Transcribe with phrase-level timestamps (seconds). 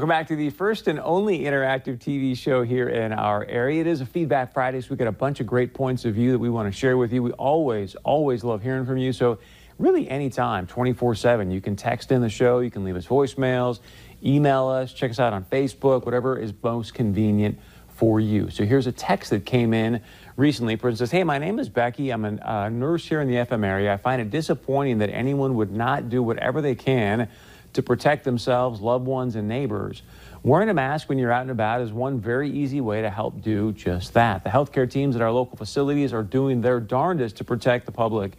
[0.00, 3.80] Welcome back to the first and only interactive TV show here in our area.
[3.80, 6.30] It is a Feedback Friday, so we got a bunch of great points of view
[6.30, 7.20] that we want to share with you.
[7.20, 9.12] We always, always love hearing from you.
[9.12, 9.40] So
[9.76, 13.80] really anytime, 24-7, you can text in the show, you can leave us voicemails,
[14.24, 17.58] email us, check us out on Facebook, whatever is most convenient
[17.88, 18.50] for you.
[18.50, 20.00] So here's a text that came in
[20.36, 20.76] recently.
[20.76, 22.10] person says, hey, my name is Becky.
[22.10, 23.92] I'm a uh, nurse here in the FM area.
[23.92, 27.28] I find it disappointing that anyone would not do whatever they can
[27.72, 30.02] to protect themselves, loved ones, and neighbors.
[30.42, 33.42] Wearing a mask when you're out and about is one very easy way to help
[33.42, 34.44] do just that.
[34.44, 38.32] The healthcare teams at our local facilities are doing their darndest to protect the public,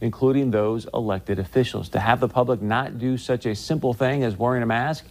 [0.00, 1.88] including those elected officials.
[1.90, 5.06] To have the public not do such a simple thing as wearing a mask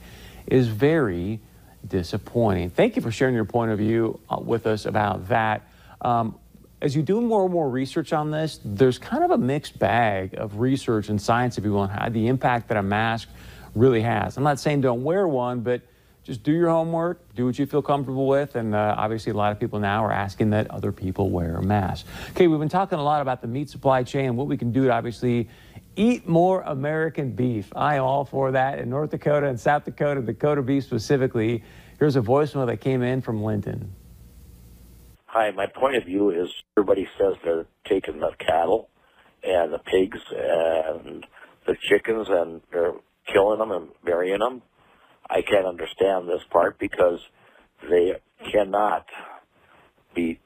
[0.45, 1.39] is very
[1.87, 2.69] disappointing.
[2.69, 5.67] Thank you for sharing your point of view uh, with us about that.
[6.01, 6.37] Um,
[6.81, 10.35] as you do more and more research on this, there's kind of a mixed bag
[10.35, 13.29] of research and science, if you will, on the impact that a mask
[13.75, 14.37] really has.
[14.37, 15.81] I'm not saying don't wear one, but
[16.23, 19.51] just do your homework, do what you feel comfortable with, and uh, obviously a lot
[19.51, 22.07] of people now are asking that other people wear a mask.
[22.31, 24.71] Okay, we've been talking a lot about the meat supply chain and what we can
[24.71, 25.47] do to obviously
[25.95, 27.71] eat more American beef.
[27.75, 31.63] I am all for that in North Dakota and South Dakota, Dakota beef specifically.
[31.99, 33.93] Here's a voicemail that came in from Linton.
[35.27, 38.89] Hi, my point of view is everybody says they're taking the cattle
[39.43, 41.25] and the pigs and
[41.67, 42.95] the chickens and they're
[43.31, 44.61] killing them and burying them.
[45.29, 47.19] I can't understand this part because
[47.89, 48.13] they
[48.51, 49.05] cannot
[50.13, 50.39] be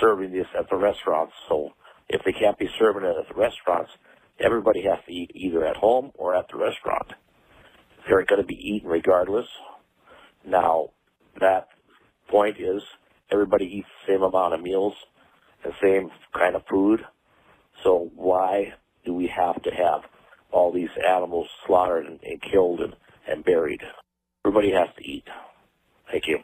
[0.00, 1.32] serving this at the restaurants.
[1.48, 1.70] So
[2.08, 3.90] if they can't be serving it at the restaurants,
[4.38, 7.12] everybody has to eat either at home or at the restaurant.
[8.06, 9.46] They're going to be eaten regardless.
[10.46, 10.90] Now,
[11.40, 11.68] that
[12.28, 12.82] point is
[13.30, 14.94] everybody eats the same amount of meals
[15.62, 17.00] the same kind of food.
[17.84, 18.74] So why
[19.04, 20.02] do we have to have
[20.52, 22.94] all these animals slaughtered and, and killed and,
[23.26, 23.82] and buried.
[24.44, 25.26] Everybody has to eat.
[26.10, 26.40] Thank you.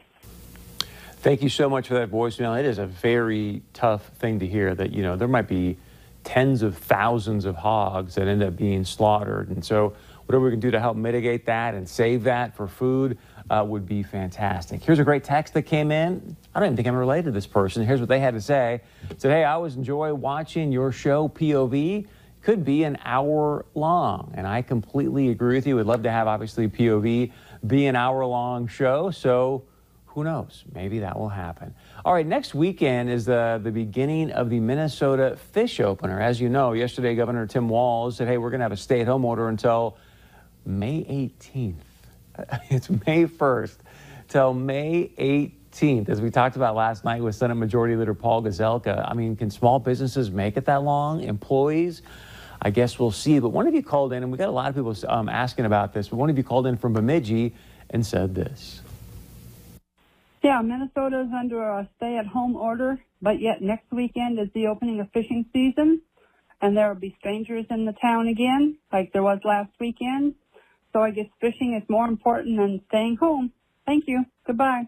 [1.21, 2.57] Thank you so much for that voicemail.
[2.57, 5.77] It is a very tough thing to hear that, you know, there might be
[6.23, 9.49] tens of thousands of hogs that end up being slaughtered.
[9.49, 9.93] And so
[10.25, 13.17] whatever we can do to help mitigate that and save that for food
[13.49, 14.81] uh, would be fantastic.
[14.81, 16.37] Here's a great text that came in.
[16.53, 17.85] I don't even think I'm related to this person.
[17.85, 18.81] Here's what they had to say.
[19.17, 22.07] Said, hey, I always enjoy watching your show, POV
[22.41, 24.33] could be an hour long.
[24.35, 25.75] And I completely agree with you.
[25.75, 27.31] We'd love to have, obviously, POV
[27.65, 29.11] be an hour long show.
[29.11, 29.65] So
[30.05, 30.63] who knows?
[30.73, 31.73] Maybe that will happen.
[32.03, 36.19] All right, next weekend is the, the beginning of the Minnesota Fish Opener.
[36.19, 39.01] As you know, yesterday Governor Tim Walz said, hey, we're going to have a stay
[39.01, 39.97] at home order until
[40.65, 41.75] May 18th.
[42.69, 43.77] It's May 1st
[44.29, 46.07] till May 18th.
[46.07, 49.49] As we talked about last night with Senate Majority Leader Paul Gazelka, I mean, can
[49.49, 51.21] small businesses make it that long?
[51.21, 52.01] Employees?
[52.61, 53.39] I guess we'll see.
[53.39, 55.65] But one of you called in, and we got a lot of people um, asking
[55.65, 57.55] about this, but one of you called in from Bemidji
[57.89, 58.81] and said this.
[60.43, 65.11] Yeah, Minnesota is under a stay-at-home order, but yet next weekend is the opening of
[65.11, 66.01] fishing season,
[66.61, 70.35] and there will be strangers in the town again, like there was last weekend.
[70.93, 73.51] So I guess fishing is more important than staying home.
[73.85, 74.25] Thank you.
[74.45, 74.87] Goodbye.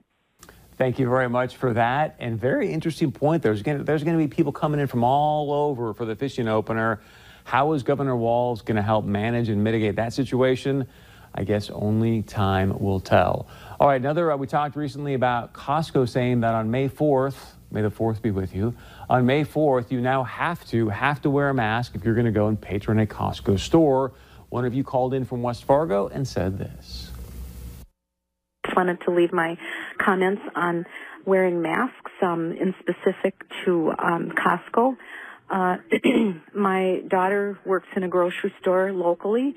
[0.78, 2.16] Thank you very much for that.
[2.18, 3.44] And very interesting point.
[3.44, 6.16] There's going to, there's going to be people coming in from all over for the
[6.16, 7.02] fishing opener.
[7.44, 10.88] How is Governor Walz going to help manage and mitigate that situation?
[11.34, 13.47] I guess only time will tell.
[13.79, 17.35] All right, another, uh, we talked recently about Costco saying that on May 4th,
[17.72, 18.75] may the 4th be with you,
[19.09, 22.25] on May 4th, you now have to, have to wear a mask if you're going
[22.25, 24.12] to go and patron a Costco store.
[24.50, 27.12] One of you called in from West Fargo and said this.
[28.66, 29.57] Just wanted to leave my
[29.97, 30.85] comments on
[31.25, 34.97] wearing masks, um, in specific to um, Costco.
[35.51, 35.78] Uh,
[36.56, 39.53] my daughter works in a grocery store locally.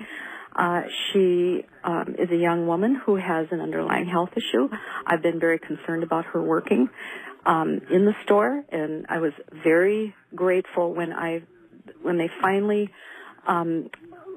[0.54, 0.82] Uh,
[1.12, 4.68] she um, is a young woman who has an underlying health issue.
[5.06, 6.88] I've been very concerned about her working
[7.46, 11.42] um, in the store, and I was very grateful when I
[12.02, 12.90] when they finally
[13.46, 13.90] um,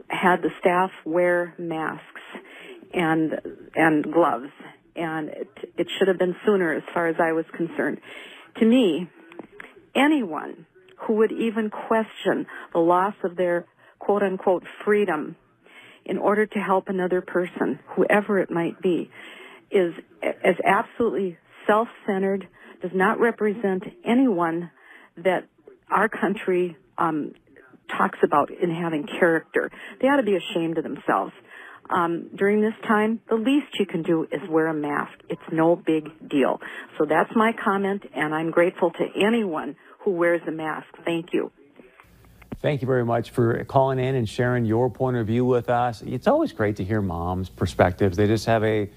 [0.10, 2.22] had the staff wear masks
[2.94, 3.42] and
[3.76, 4.52] and gloves,
[4.96, 8.00] and it, it should have been sooner as far as I was concerned.
[8.60, 9.10] To me,
[9.96, 10.67] anyone
[11.08, 13.66] who would even question the loss of their
[13.98, 15.36] quote unquote freedom
[16.06, 19.10] in order to help another person, whoever it might be,
[19.72, 22.48] is, is absolutely self-centered,
[22.82, 24.72] does not represent anyone
[25.18, 25.48] that
[25.90, 27.34] our country um,
[27.98, 29.70] talks about in having character.
[30.02, 31.34] They ought to be ashamed of themselves.
[31.90, 35.14] Um, during this time, the least you can do is wear a mask.
[35.30, 36.60] It's no big deal.
[36.98, 39.76] So that's my comment, and I'm grateful to anyone
[40.08, 40.88] who wears a mask.
[41.04, 41.52] Thank you.
[42.62, 46.02] Thank you very much for calling in and sharing your point of view with us.
[46.02, 48.16] It's always great to hear moms' perspectives.
[48.16, 48.90] They just have a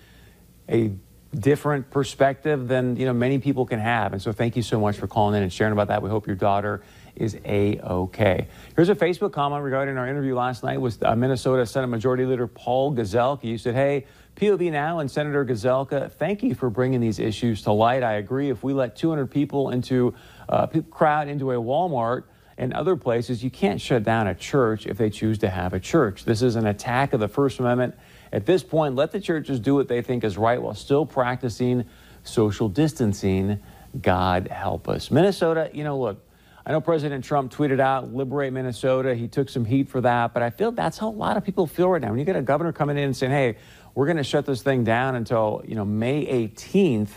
[0.68, 0.92] a
[1.34, 4.12] different perspective than you know many people can have.
[4.12, 6.00] And so thank you so much for calling in and sharing about that.
[6.00, 6.80] We hope your daughter
[7.16, 8.46] is a-okay.
[8.76, 12.46] Here's a Facebook comment regarding our interview last night with uh, Minnesota Senate Majority Leader
[12.46, 13.42] Paul Gazelka.
[13.42, 14.06] You said, hey,
[14.40, 18.02] POV now and Senator Gazelka, thank you for bringing these issues to light.
[18.02, 18.48] I agree.
[18.48, 20.14] If we let 200 people into
[20.48, 22.24] uh, crowd into a Walmart
[22.56, 25.80] and other places, you can't shut down a church if they choose to have a
[25.80, 26.24] church.
[26.24, 27.94] This is an attack of the First Amendment.
[28.32, 31.84] At this point, let the churches do what they think is right while still practicing
[32.24, 33.60] social distancing.
[34.00, 35.10] God help us.
[35.10, 36.24] Minnesota, you know, look,
[36.70, 39.16] I know President Trump tweeted out, liberate Minnesota.
[39.16, 41.66] He took some heat for that, but I feel that's how a lot of people
[41.66, 42.10] feel right now.
[42.10, 43.56] When you get a governor coming in and saying, hey,
[43.96, 47.08] we're going to shut this thing down until, you know, May 18th,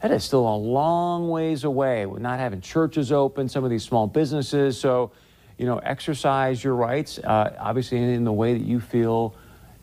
[0.00, 2.06] that is still a long ways away.
[2.06, 4.80] We're not having churches open, some of these small businesses.
[4.80, 5.10] So,
[5.58, 9.34] you know, exercise your rights, uh, obviously in the way that you feel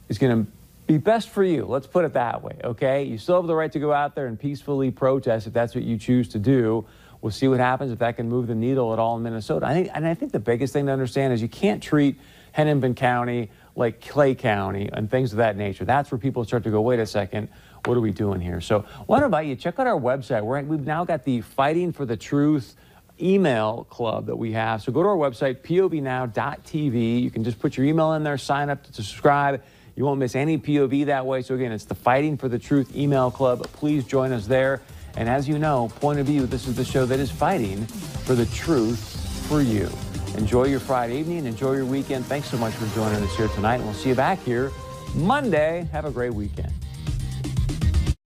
[0.07, 0.51] is going to
[0.87, 1.65] be best for you.
[1.65, 3.03] Let's put it that way, okay?
[3.03, 5.83] You still have the right to go out there and peacefully protest if that's what
[5.83, 6.87] you choose to do.
[7.21, 9.65] We'll see what happens if that can move the needle at all in Minnesota.
[9.65, 12.17] I think, and I think the biggest thing to understand is you can't treat
[12.53, 15.85] Hennepin County like Clay County and things of that nature.
[15.85, 17.49] That's where people start to go, wait a second,
[17.85, 18.61] what are we doing here?
[18.61, 19.55] So, what about you?
[19.55, 20.43] Check out our website.
[20.43, 22.75] We're, we've now got the Fighting for the Truth
[23.21, 24.81] email club that we have.
[24.81, 27.21] So, go to our website, povnow.tv.
[27.21, 29.61] You can just put your email in there, sign up to subscribe.
[29.95, 31.41] You won't miss any POV that way.
[31.41, 33.63] So, again, it's the Fighting for the Truth email club.
[33.73, 34.81] Please join us there.
[35.15, 38.35] And as you know, Point of View, this is the show that is fighting for
[38.35, 38.99] the truth
[39.47, 39.89] for you.
[40.37, 41.45] Enjoy your Friday evening.
[41.45, 42.25] Enjoy your weekend.
[42.25, 43.81] Thanks so much for joining us here tonight.
[43.81, 44.71] We'll see you back here
[45.15, 45.89] Monday.
[45.91, 46.71] Have a great weekend.